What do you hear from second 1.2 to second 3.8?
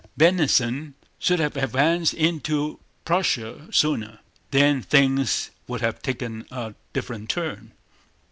have advanced into Prussia